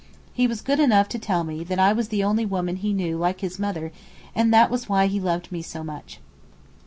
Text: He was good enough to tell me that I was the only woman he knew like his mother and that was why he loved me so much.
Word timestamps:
He 0.33 0.47
was 0.47 0.63
good 0.63 0.79
enough 0.79 1.07
to 1.09 1.19
tell 1.19 1.43
me 1.43 1.63
that 1.63 1.77
I 1.77 1.93
was 1.93 2.07
the 2.07 2.23
only 2.23 2.43
woman 2.43 2.77
he 2.77 2.91
knew 2.91 3.17
like 3.19 3.41
his 3.41 3.59
mother 3.59 3.91
and 4.33 4.51
that 4.51 4.71
was 4.71 4.89
why 4.89 5.05
he 5.05 5.19
loved 5.19 5.51
me 5.51 5.61
so 5.61 5.83
much. 5.83 6.19